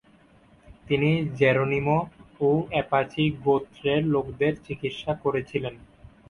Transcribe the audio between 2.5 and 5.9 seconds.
Apache গোত্রের লোকদের চিকিৎসা করেছিলেন।